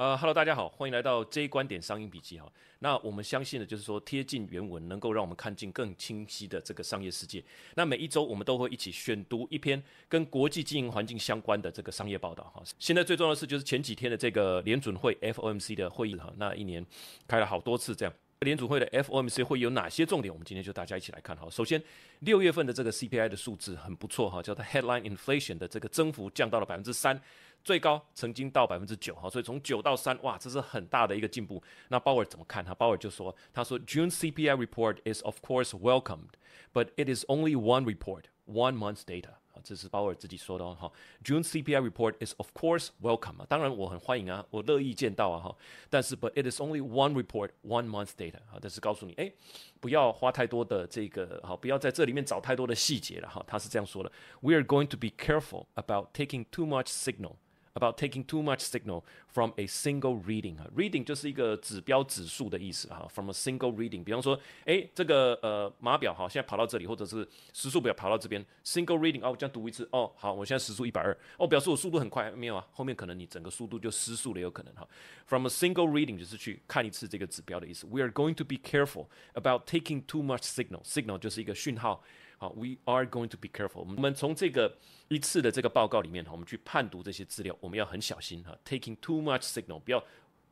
[0.00, 2.50] 呃，Hello，大家好，欢迎来到 J 观点商业笔记哈。
[2.78, 7.44] 那我们相信的就是说，贴近原文，能够让我们看进更清晰的这个商业世界。
[7.74, 12.62] 那每一周我们都会一起选读一篇跟国际经营环境相关的这个商业报道哈。
[12.78, 16.82] 现在最重要的是，就是前几天的这个联准会 FOMC 的会议哈，那一年
[17.28, 18.14] 开了好多次这样。
[18.40, 20.32] 联储会的 FOMC 会有哪些重点？
[20.32, 21.46] 我们今天就大家一起来看哈。
[21.50, 21.82] 首先，
[22.20, 27.20] 六月份的这个 CPI 的数字很不错哈，叫做 Headline Inflation 的这个增幅降到了百分之三，
[27.62, 31.62] 最高曾经到百分之九哈，所以从九到三，哇，这是很大的一个进步。
[31.88, 32.74] 那鲍尔怎么看哈？
[32.74, 36.30] 鲍尔就说，他说 June CPI report is of course welcomed,
[36.72, 39.34] but it is only one report, one month's data.
[39.62, 40.90] 这是鲍尔自己说的哈。
[41.22, 45.54] June CPI report is of course welcome 啊，当然我很欢迎啊，我乐意见到啊哈。
[45.90, 48.56] 但是，but it is only one report, one month data 啊。
[48.58, 49.30] 但是告诉你，哎，
[49.78, 53.44] 不要花太多的这个哈，不要在这里面找太多的细节了哈。
[53.46, 57.34] 他是这样说的：We are going to be careful about taking too much signal.
[57.77, 63.05] About taking too much signal from a single reading 啊，reading 就是一个指标指数的意思哈。
[63.13, 74.87] From a single reading，比方说，哎，这个呃码表哈，现在跑到这里，或者是时速表跑到这边，single reading 哦，我这样读一次，哦，好，我现在时速一百二，哦，表示我速度很快，没有啊，后面可能你整个速度就失速了，有可能哈。
[75.25, 77.85] From a single reading 就是去看一次这个指标的意思。
[77.87, 82.01] We are going to be careful about taking too much signal，signal 就是一个讯号。
[82.42, 83.80] 好，We are going to be careful。
[83.80, 84.74] 我们从这个
[85.08, 88.56] 一次的这个报告里面哈，我们去判读这些资料，我们要很小心哈。
[88.64, 90.02] Taking too much signal，不要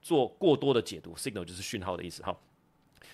[0.02, 1.14] 做过多的解读。
[1.14, 2.38] Signal 就是讯号的意思哈。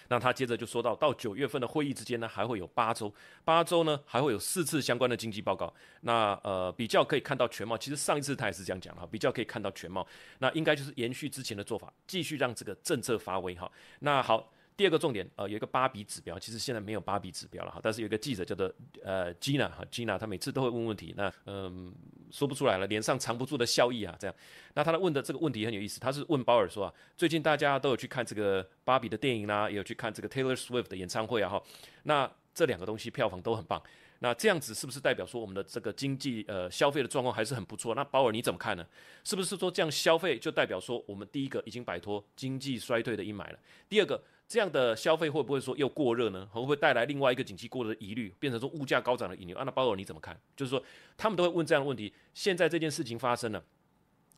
[0.08, 5.72] 那他接着就说到，到九月份的会议之间呢，还会有八周，八周呢还会有四次相关的经济报告。
[6.00, 7.78] 那呃，比较可以看到全貌。
[7.78, 10.04] 其实上一次他也是这样讲哈，比较可以看到全貌。
[10.40, 13.70] 那应该就是延续之前的做法，继续让这个政策发威哈。
[14.00, 14.50] 那好。
[14.76, 18.72] 第二个重点，呃，有一个芭比指标，其实现在没有芭比指标了哈，但是有一个记者叫做
[19.04, 21.94] 呃 Gina 哈，Gina 他每次都会问问题，那嗯
[22.32, 24.34] 说不出来了，脸上藏不住的笑意啊，这样，
[24.74, 31.62] 那他的问的这个问题很有意思，他是问鲍尔说啊，最近大家都有去看这个芭比的电影啦，也有去看这个 Taylor Swift 的演唱会啊哈，
[32.02, 33.80] 那这两个东西票房都很棒，
[34.18, 37.94] 那这样子是不是代表说我们的这个经济呃消费的状况还是很不错？
[37.94, 38.84] 那鲍尔你怎么看呢？
[39.22, 43.58] 是不是说这样消费就代表说我们第一个已经摆脱经济衰退的阴霾了？
[43.88, 44.20] 第二个？
[44.46, 46.46] 这样的消费会不会说又过热呢？
[46.52, 49.56] 会不会带来另外一个景气过热的疑虑，变成说物价高涨的引流？
[49.64, 50.38] 那鲍尔你怎么看？
[50.56, 50.82] 就是说
[51.16, 52.12] 他们都会问这样的问题。
[52.34, 53.64] 现在这件事情发生了，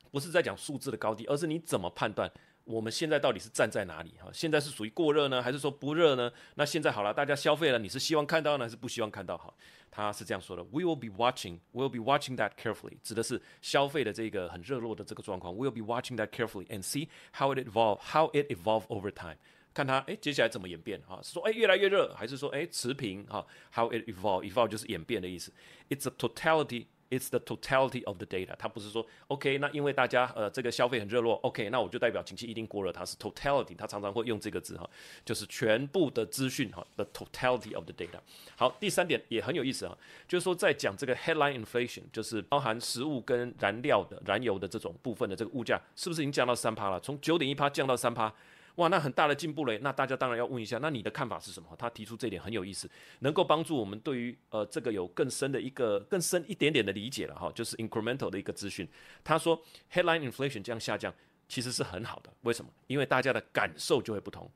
[0.09, 2.31] 不是在讲数字的高低，而是你怎么判断
[2.63, 4.13] 我们现在到底是站在哪里？
[4.19, 6.31] 哈，现在是属于过热呢，还是说不热呢？
[6.55, 9.37] 那现在好了，大家消费了，你是希望看到呢，还是不希望看到？
[9.37, 9.53] 哈，
[9.91, 15.55] 他是这样说的：We will be watching, we will be watching that carefully，指的是消费的这个很热络的这个状况。
[15.55, 19.37] We will be watching that carefully and see how it evolve, how it evolve over time。
[19.77, 20.99] 看它，哎，接下来怎么演变？
[21.07, 23.23] 哈，是说，哎，越来越热，还是说，哎，持平？
[23.27, 25.53] 哈，how it evolve，evolve 就是演变的意思。
[25.87, 28.55] It's a totality，it's the totality of the data。
[28.57, 32.91] 它不是说，OK，那因为大家呃这个消费很热络，OK，那我就代表经济一定过热。
[32.91, 34.89] 它是 totality，它常常会用这个字哈，
[35.23, 38.19] 就是全部的资讯哈，the totality of the data。
[38.55, 39.95] 好，第三点也很有意思哈，
[40.27, 46.99] 就是说在讲这个 headline inflation，就是包含食物跟燃料的燃油的这种部分的这个物价，是不是已经降到三趴了？
[46.99, 48.33] 从九点一趴降到三趴。
[48.77, 49.79] 哇，那很大的进步嘞！
[49.81, 51.67] 那大家当然要问一下，那你的看法是什么？
[51.79, 52.87] 他提出这点很有意思，
[53.21, 58.87] 能够帮助我们对于呃这个有更深的一个更深一点点的理解了哈，就是 incremental 的一个资讯。
[59.23, 59.59] 他说
[59.91, 61.11] headline inflation 这样下降
[61.47, 62.69] 其实是很好的，为什么？
[62.85, 64.47] 因为大家的感受就会不同。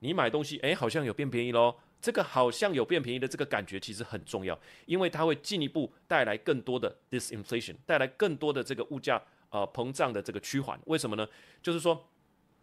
[0.00, 10.78] 你买东西，诶，好像有变便宜喽，这个好像有变便宜的这个感觉其实很重要，因为它会进一步带来更多的 disinflation，带来更多的这个物价呃膨胀的这个趋缓。
[10.84, 11.26] 为什么呢？
[11.62, 12.06] 就是说。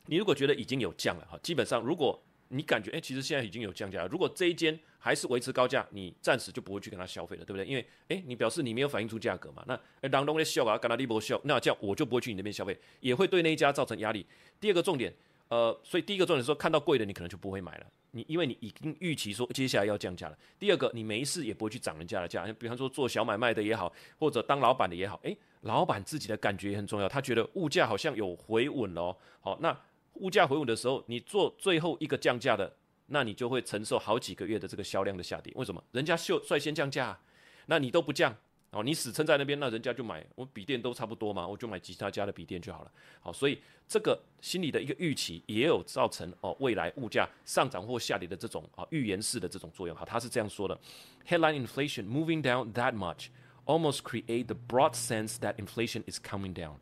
[0.08, 2.20] 你如果觉得已经有降了哈，基本上如果
[2.50, 4.08] 你感觉哎，其实现在已经有降价了。
[4.08, 7.66] 如果这一间还是维持高价，你暂时就不会去跟他消费了，对不对？
[7.66, 9.66] 因为哎，你表示你没有反映出价格嘛。
[9.68, 14.26] 那当中的笑啊，跟他立波笑，那这样我就不会去你那边消费，也会对那一家造成压力。
[14.62, 15.14] 第二个重点，
[15.50, 17.88] 呃，所以第一个重点说，看到贵的你可能就不会买了。
[18.12, 20.38] 你因为你已经预期说接下来要降价了。
[20.58, 22.46] 第二个，你没事也不会去涨人家的价。
[22.58, 29.14] 比方说做小买卖的也好，或者当老板的也好，哎，老板自己的感觉也很重要，他觉得物价好像有回稳了。
[29.42, 29.78] 好，那。
[30.20, 32.76] 物价回稳的时候，你做最后一个降价的，
[33.08, 35.54] 那你就会承受好几个月的这个销量的下跌。
[35.56, 35.84] 为什么？
[35.92, 37.18] 人家秀率先降价，
[37.68, 38.36] 那你都不降
[38.72, 40.26] 哦，你死撑在那边，那人家就买。
[40.36, 42.92] 我笔电都差不多嘛，我就买其他家的笔电就好了。
[43.22, 49.96] 好，所以这个心理的一个预期也有造成哦未来物价上涨或下跌的这种啊预言式的这种作用。
[49.96, 50.78] 好，他是这样说的
[51.28, 53.28] ：Headline inflation moving down that much
[53.66, 56.76] almost create the broad sense that inflation is coming down。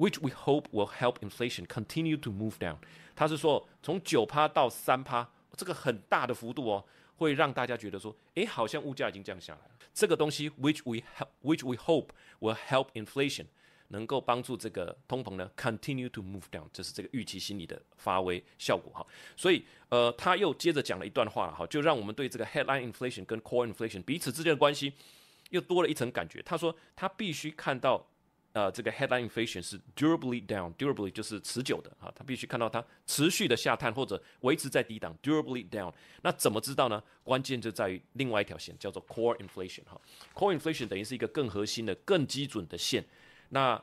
[0.00, 2.76] Which we hope will help inflation continue to move down。
[3.14, 6.82] 他是说，从九趴到三趴，这个很大的幅度哦，
[7.18, 9.72] 会让大家觉得说，诶，好像物价已经降下来了。
[9.92, 12.06] 这个东西，which we help，which we hope
[12.40, 13.44] will help inflation。
[13.88, 19.06] 能够帮助这个通膨呢 continue to move down，这是这个预期心理的发挥效果哈。
[19.36, 24.94] 所以呃，他又接着讲了一段话哈，就让我们对这个 headline inflation 跟 core inflation 彼此之间的关系
[25.50, 26.40] 又多了一层感觉。
[26.40, 28.06] 他说他必须看到。
[28.52, 35.92] 呃，这个 headline inflation 是 durably down，durably 就是持久的啊，它必须看到它持续的下探或者维持在低档，durably down。
[36.22, 37.00] 那怎么知道呢？
[37.22, 40.00] 关键就在于另外一条线，叫做 core inflation 哈。
[40.34, 43.04] core inflation 等于是一个更核心的、更基准的线。
[43.50, 43.80] 那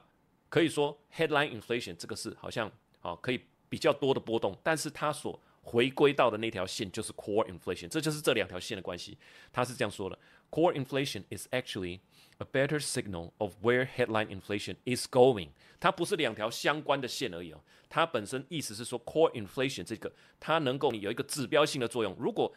[0.50, 2.70] 可以说 headline inflation 这个是好像
[3.02, 3.40] 啊可以
[3.70, 9.18] 比较多的波动，但是它所回归到的那条线就是 core inflation，这就是这两条线的关系。
[9.52, 10.18] 他是这样说的
[10.50, 12.00] ：core inflation is actually
[12.40, 15.50] A better signal of where headline inflation is going，
[15.80, 17.60] 它不是两条相关的线而已哦，
[17.90, 22.16] 它本身意思是说 core inflation 这个它能够有一个指标性的作用。
[22.20, 22.54] 如果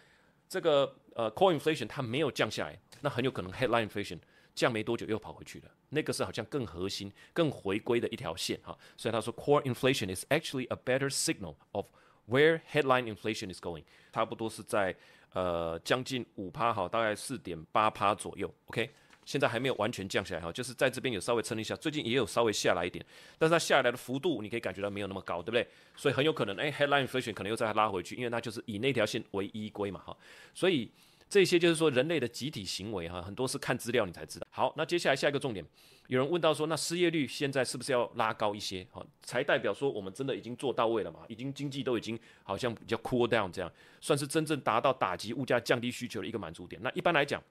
[0.46, 4.18] 这个呃 core inflation 它没有降下来，那很有可能 headline inflation
[4.54, 5.70] 降没多久又跑回去了。
[5.88, 8.78] 那个是好像更核心、更回归的一条线哈。
[8.98, 11.86] 所以他说 core inflation is actually a better signal of
[12.30, 13.82] where headline inflation is going，
[14.12, 14.94] 差不多是在
[15.34, 18.52] 呃将近五趴哈，大概四点八趴左右。
[18.66, 18.88] OK。
[19.26, 23.04] 现在还没有完全降下来哈，就是在这边有稍微撑一下，最近也有稍微下来一点，
[23.38, 25.64] 但是它下来的幅度你可以感觉到没有那么高，对不对？
[25.94, 30.16] 所以很有可能，哎，headline inflation 可能又再拉回去，因为它就是以那条线为依归嘛哈。
[30.52, 30.90] 所以
[31.30, 34.46] 这些就是说人类的集体行为哈，很多是看资料你才知道。
[34.50, 35.64] 好，那接下来下一个重点，
[36.08, 38.84] 有人问到说，那失业率现在是不是要拉高一些？
[38.90, 41.20] 哈，才代表说我们真的已经做到位了嘛？
[41.28, 46.82] 已经经济都已经好像比较 cool down 这样，算是真正达到打击物价、降低需求的一个满足点。
[46.82, 47.42] 那一般来讲。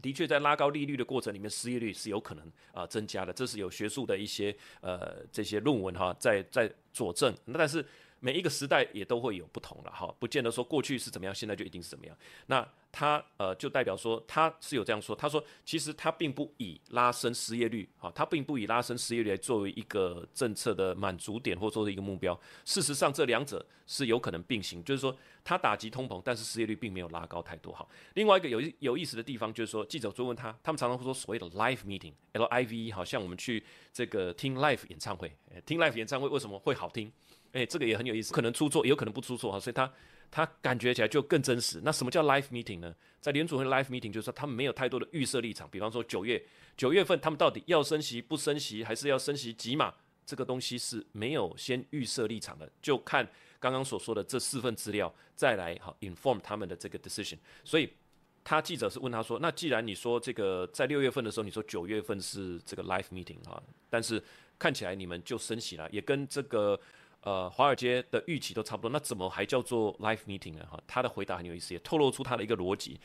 [0.00, 7.34] 的确，在拉高利率的过程里面，失业率是有可能啊增加的，这是有学术的一些呃这些论文哈在在佐证。
[7.46, 7.84] 那但是
[8.20, 12.16] 每一个时代也都会有不同了哈，不见得说过去是怎么样，现在就一定是怎么样。
[12.46, 22.38] 那他呃就代表说他是有这样说，他说其实他并不以拉升失业率啊，他并不以拉升失业率来作为一个政策的满足点或作为一个目标。
[22.64, 25.16] 事实上，这两者是有可能并行，就是说。
[25.44, 27.72] 他打击通膨，但是失业率并没有拉高太多。
[27.72, 35.34] 哈，另外一个有有意思的地方就是说，记者追问他，他们常常会说所谓的 live meeting，L I V E，好像我们去这个听 live 演唱会，
[35.64, 37.10] 听 live 演唱会为什么会好听？
[37.52, 39.92] 诶，这个也很有意思，可能出错，也有可能不出错哈，所以他
[40.30, 41.80] 他感觉起来就更真实。
[41.84, 42.94] 那什么叫 live meeting 呢？
[43.20, 46.42] 在联储会 live meeting 就是说他们没有太多的预设立场，比方说九月
[46.76, 49.94] 九月份他们到底要升息不升息，还是要升息几码？
[50.26, 53.28] 这个东西是没有先预设立场的，就看。
[53.60, 57.36] 刚刚所说的这四份资料，再来好 inform 他们的这个 decision。
[57.64, 57.92] 所以
[58.44, 63.60] 他记者是问他说：“那既然你说这个在六月份的时候，你说九月份是这个 live meeting 哈，
[63.90, 64.22] 但是
[64.60, 66.78] 看起来你们就升息了，也跟这个
[67.22, 70.66] 呃华尔街的预期都差不多，那怎么还叫做 live meeting 呢？
[70.70, 73.00] 哈，他的回答很有意思，也透露出他的一个逻辑。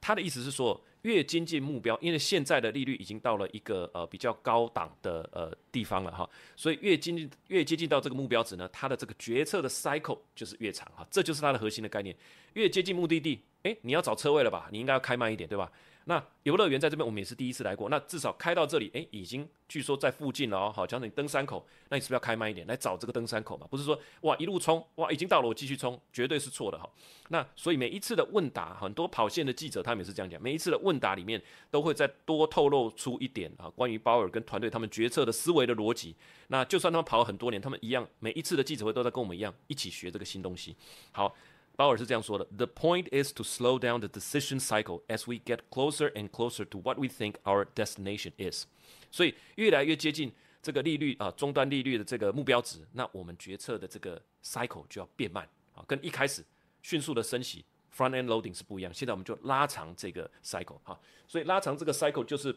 [0.00, 0.80] 他的意思是说。
[1.02, 12.14] 越接近目标，因为现在的利率已经到了一个呃比较高档的呃地方了哈，所以越接近越接近到这个目标值呢，它的这个决策的 cycle 就是越长哈，这就是它的核心的概念。
[12.54, 14.68] 越接近目的地，诶，你要找车位了吧？
[14.72, 15.70] 你应该要开慢一点，对吧？
[16.08, 17.90] 那游乐园在这边，我们也是第一次来过。
[17.90, 20.72] 那至少开到这里，哎，已经据说在附近了哦。
[20.74, 23.66] 好，假如你登山口，那你是不是要开慢一点来找这个登山口嘛？
[23.70, 26.88] 不是说哇一路冲，哇已经到了我继续冲，绝对是错的哈。
[27.28, 31.38] 那所以每一次的问答，很多跑线的记者他们也是这样讲，每一次的问答里面
[31.70, 36.16] 都会再多透露出一点啊，关于鲍尔跟团队他们决策的思维的逻辑。
[36.46, 40.74] 那就算他们跑了很多年，他们一样，每一次的记者会都在跟我们一样一起学这个新东西。
[41.12, 41.36] 好。
[41.78, 46.80] 鲍尔是这样说的：“The point is to slow down the decision cycle as we get closer and closer to
[46.80, 48.66] what we think our destination is。”
[49.12, 56.44] 所以越来越接近这个利率啊终端利率的这个目标值，那我们决策的这个 cycle 就要变慢啊，跟一开始
[56.82, 57.64] 迅速的升息
[57.96, 58.92] front end loading 是不一样。
[58.92, 62.52] 现在我们就拉长这个 cycle 哈，所以拉长这个 cycle 就是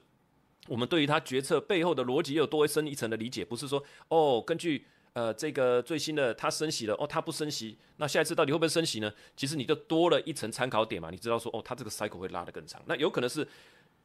[0.67, 4.83] 我们对于他决策背后的逻辑又多深一层的理解，不是说哦根据。
[5.13, 9.13] 呃，这个最新的它升息了哦，它不升息，那下一次到底会不会升息呢？
[9.35, 13.45] 其实你就多了一层参考点嘛，你知道说哦，它这个 cycle 会拉得更长，那有可能是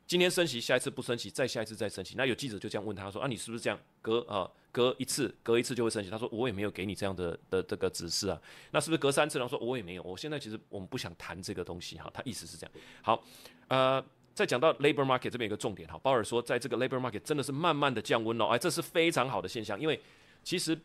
[0.05, 2.17] 今天升息，下一次不升息，再下一次再升息。
[2.17, 6.11] 那有记者就这样问他说啊，你是不是这样隔啊隔一次隔一次就会升息？
[6.11, 8.41] 他说我也没有给你这样的的这个指示啊，
[8.73, 9.39] 那是不是隔三次？
[9.39, 12.73] 然后说我也没有，我现在其实我们不想谈这个东西哈，他意思是这样。
[13.03, 13.23] 好，
[13.69, 20.01] 呃，再讲到 labor market 这边有个重点哈，鲍尔说在这个 labor market 真的是慢慢的降温了，哎，这是非常好的现象，因为
[20.43, 20.77] 其实。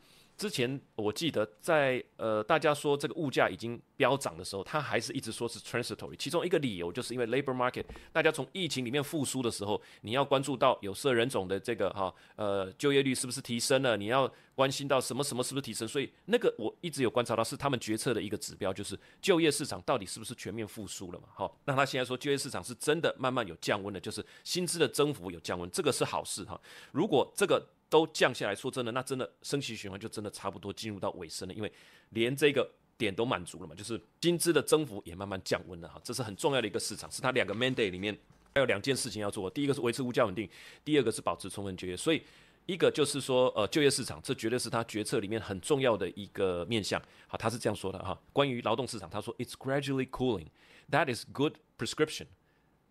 [0.42, 6.16] 之前我记得在呃大家说这个物价已经飙涨的时候，他还是一直说是 transitory。
[6.18, 15.88] 其中一个理由就是因为 labor market，大家从疫情里面复苏的时候，你要关注到有色人种的这个哈呃就业率是不是提升了，你要关心到什么什么是不是提升。
[15.88, 21.28] 所以那个我一直有观察到是他们决策的一个指标，就是就业市场到底是不是全面复苏了嘛？
[21.36, 26.60] 好，那他现在说就业市场是真的慢慢有降温的，就是薪资的增幅有降温，这个是好事哈。
[26.92, 31.72] 如果这个都降下来，说真的，那真的升息循环就真的差不多进入到尾声了，因为
[32.10, 32.68] 连这个
[32.98, 38.18] 点都满足了嘛，就是薪资的增幅也慢慢降温了哈，这是很重要的一个市场，是它两个 mandate 里面
[38.56, 40.50] 还有两件事情要做，第一个是维持物价稳定，
[40.84, 42.24] 第二个是保持充分就业，所以。
[42.68, 47.02] 一个就是说，呃，就业市场，这绝对是他决策里面很重要的一个面向。
[47.28, 48.18] 好，他是这样说的哈。
[48.32, 50.46] 关于劳动市场，他说，It's gradually cooling.
[50.92, 52.28] That is good prescription.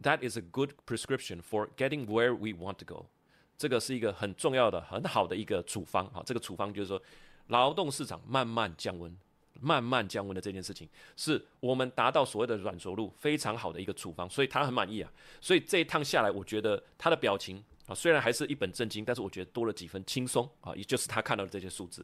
[0.02, 3.06] That is a good prescription for getting where we want to go.
[3.60, 6.10] 这个是一个很重要的、很好的一个处方。
[6.14, 7.02] 好，这个处方就是说，
[7.48, 9.14] 劳动市场慢慢降温、
[9.60, 14.26] 慢慢降温的这件事情，是我们达到所谓的软着陆非常好的一个处方。
[14.30, 15.12] 所以他很满意啊。
[15.42, 17.62] 所以这一趟下来，我觉得他的表情。
[17.86, 22.02] 啊，虽然还是一本正经，但是我觉得多了几分轻松啊，也就是他看到的这些数字。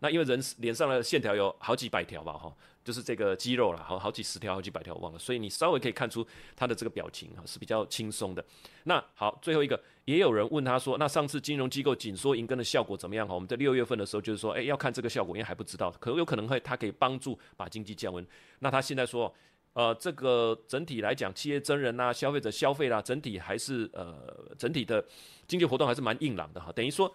[0.00, 5.18] 那因为人脸上的线条有好几百条吧，哈，就是这个肌肉了，好好几十条、好几百条，忘了。
[5.18, 8.44] 所以你稍微可以看出他的这个表情啊是比较轻松的。
[8.84, 13.26] 那好，最后一个，也有人问他说，那上次金融机构紧缩银根的效果怎么样？
[13.26, 18.26] 哈，我们在六月份的时候就是说，哎，要看这个效果，因为还不知道，可有可能会它可以帮助把经济降温。
[18.60, 19.34] 那他现在说。
[19.74, 24.16] 呃，这个整体来讲，企业真人呐，消费者消费啦，整体还是呃，
[24.58, 25.04] 整体的
[25.46, 26.72] 经济活动还是蛮硬朗的哈。
[26.72, 27.14] 等于说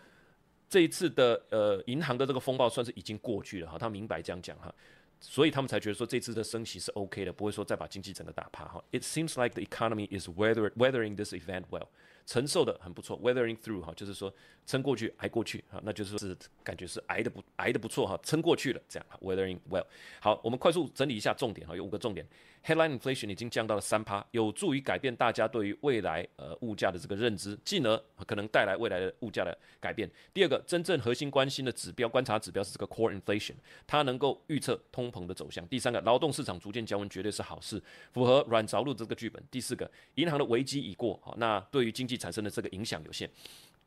[0.74, 3.78] 这一次的呃银行的这个风暴算是已经过去了哈。
[3.78, 4.74] 他明白这样讲哈，
[5.20, 8.84] 所以他们才觉得说这次的升息是 OK 的，不会说再把经济整个打趴哈。
[8.92, 11.90] It seems like the economy is weather weathering this event well.
[12.26, 14.34] 承受的很不错，weathering through 哈，就是说
[14.66, 19.86] 撑过去，挨过去哈，那就是是感觉是挨的不挨的不错哈，撑过去了这样，weathering well。
[20.20, 22.26] 好，我们快速整理一下重点哈，有五个重点。
[22.66, 30.10] Headline inflation 已经降到了三趴，有助于改变大家对于未来呃物价的这个认知，进而可能带来未来的物价的改变。
[30.34, 35.68] 第二个，真正核心关心的指标观察指标是这个 core inflation，它能够预测通膨的走向。
[35.68, 39.44] 第三个，劳动市场逐渐降温绝对是好事，符合软着陆这个剧本。
[39.52, 43.30] 第四个，银行的危机已过，好，那对于经济产生的这个影响有限。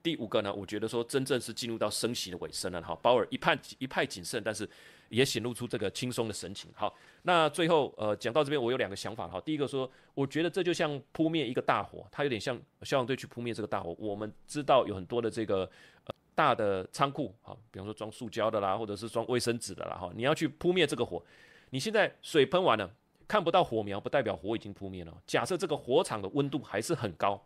[0.02, 4.68] 第五个呢，我觉得说真正是进入到升息的尾声了，哈，鲍尔一派一派谨慎，但是。
[5.08, 6.68] 也显露出这个轻松的神情。
[6.74, 6.92] 好，
[7.22, 9.40] 那最后呃讲到这边，我有两个想法哈。
[9.42, 13.94] 第一个说，我觉得这就像扑灭一个大火，它有点像消防队去扑灭这个大火。
[14.00, 15.60] 我们知道有很多的这个
[16.06, 20.10] 呃大的仓库哈，比方说装塑胶的啦，或者是装卫生纸的啦哈。
[20.12, 21.24] 你要去扑灭这个火，
[21.70, 22.90] 你现在水喷完了，
[23.28, 25.16] 看不到火苗，不代表火已经扑灭了。
[25.24, 27.40] 假设这个火场的温度还是很高，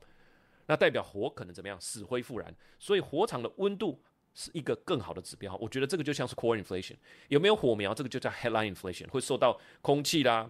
[0.71, 1.79] 那代表火可能怎么样？
[1.81, 2.55] 死灰复燃。
[2.79, 4.01] 所以火场的温度。
[4.33, 6.95] 是一个更好的指标，我觉得这个就像是 core inflation，
[7.27, 10.49] 有没有火苗，这个就叫 headline inflation，会受到空气啦，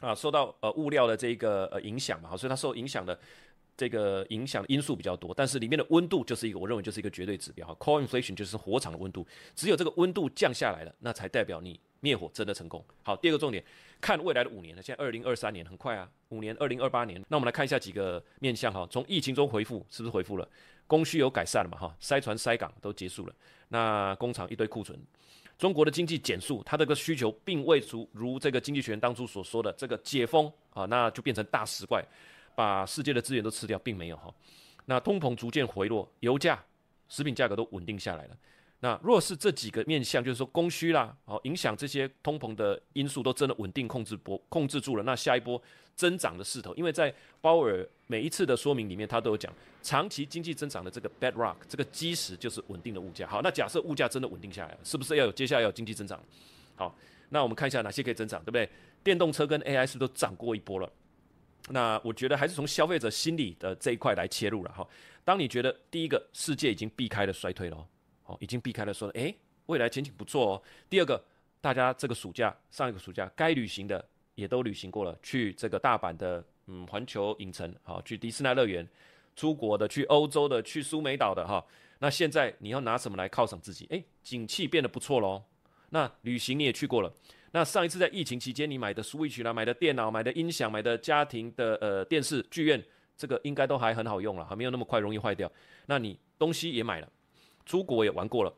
[0.00, 3.16] 啊，受到呃物料的这个呃影响嘛，所以它受影响的
[3.76, 12.84] 这个影响因素比较多，但是里面的温度就是一个，我认为就是一个绝对指标哈，core inflation 就是火场的温度，只有这个温度降下来了，那才代表你灭火真的成功。
[13.02, 13.64] 好，第二个重点，
[13.98, 20.46] 看未来的五年呢，现在二零二三年很快啊，五年二零二八年，那我们来看一下几个面向哈，从疫情中回复是不是回复了？
[20.86, 21.78] 供需有改善了嘛？
[21.78, 23.34] 哈，塞船塞港都结束了，
[23.68, 25.00] 那工厂一堆库存，
[25.56, 32.04] 中国的经济减速，它这个需求并未如如这个经济学人当初所说的这个解封啊，那就变成大食怪，
[32.54, 34.30] 把世界的资源都吃掉，并没有哈。
[34.84, 36.62] 那通膨逐渐回落，油价、
[37.08, 38.36] 食品价格都稳定下来了。
[38.84, 45.60] 那若是这几个面向，就是说供需啦，哦，影响这些通膨的因素都真的稳定控制波控制住了，那下一波
[45.96, 47.10] 增长的势头，因为在
[47.40, 49.50] 鲍尔每一次的说明里面，他都有讲，
[49.82, 53.26] 长期经济增长的这个 bedrock 这个基石就是稳定的物价。
[53.26, 56.20] 好，那假设物价真的稳定下来了，是不是要有接下来要有经济增长？
[56.76, 56.94] 好，
[57.30, 58.68] 那我们看一下哪些可以增长，对不对？
[59.02, 60.92] 电动车跟 AI 是不是都涨过一波了？
[61.70, 64.86] 那我觉得还是从消费者心理的这一块来切入了哈。
[65.24, 67.88] 当你觉得第一个世界已经避开了衰退了。
[68.24, 69.34] 哦，已经避开了，说，诶，
[69.66, 70.62] 未来前景不错哦。
[70.88, 71.22] 第二个，
[71.60, 74.04] 大家这个暑假上一个暑假该旅行的
[74.34, 78.88] 也都旅行过了，去这个大阪的，嗯，环球影城，好，去迪士尼乐园，
[79.36, 81.64] 出国的，去欧洲的，去苏梅岛的，哈。
[82.00, 83.86] 那现在你要拿什么来犒赏自己？
[83.90, 85.42] 诶，景气变得不错喽。
[85.90, 87.12] 那旅行你也去过了，
[87.52, 92.82] 那上一次在疫情期间你买的 Switch 啦，买的电脑，买的音响，买的家庭的呃电视剧院，
[93.16, 95.50] 这个应该都还很好用了，还没有那么快容易坏掉。
[95.86, 97.08] 那你东西也买了。
[97.66, 98.54] 出国也玩过了，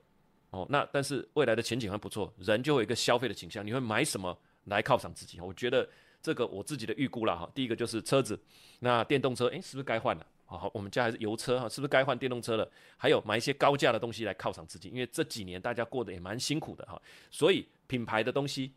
[0.51, 5.41] 哦，那但是未来的前景还不错，人就有一个消费的倾向，你会买什么来犒赏自己？
[5.41, 5.89] 我觉得
[6.23, 8.39] 这个我自己的预估了哈，第一个就是车子，
[8.81, 10.27] 那电动车，诶，是不是该换了？
[10.45, 12.71] 好，我们家还是油车哈，是不是该换电动车了？
[12.97, 18.73] 还有买一些高价的东西来犒赏自己，因为这几年大家过得也蛮辛苦的哈，所以品牌的东西。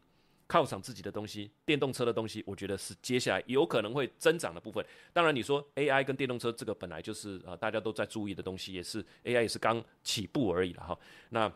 [0.49, 4.83] 犒赏自己的东西，电动车的东西，我觉得是接下来有可能会增长的部分。
[5.13, 10.99] 当然，你说 AI 跟电动车这个本来就是呃大家都在注意的东西，也是 AI 也是刚起步而已了哈。
[11.29, 11.51] 那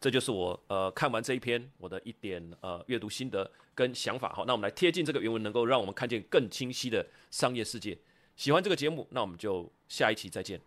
[0.00, 4.32] 这就是我呃看完这一篇我的一点呃阅读心得跟想法。
[4.32, 7.96] 好，那我们来贴近这个原文，能够让我们看见更清晰的商业世界。
[8.34, 10.60] 喜欢这个节目，那我们就下一期再见，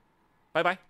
[0.52, 0.89] 拜拜。